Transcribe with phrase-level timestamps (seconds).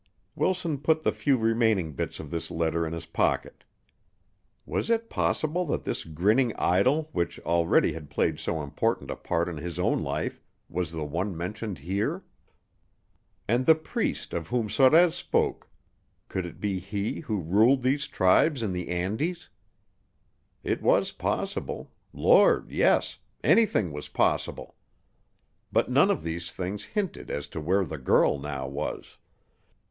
[0.33, 3.63] Wilson put the few remaining bits of this letter in his pocket.
[4.65, 9.47] Was it possible that this grinning idol which already had played so important a part
[9.47, 12.23] in his own life was the one mentioned here?
[13.47, 15.69] And the priest of whom Sorez spoke
[16.29, 19.49] could it be he who ruled these tribes in the Andes?
[20.63, 24.75] It was possible Lord, yes, anything was possible.
[25.71, 29.17] But none of these things hinted as to where the girl now was.